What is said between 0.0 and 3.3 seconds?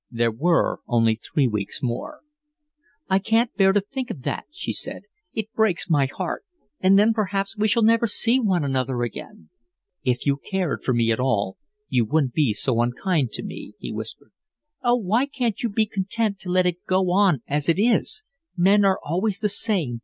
There were only three weeks more. "I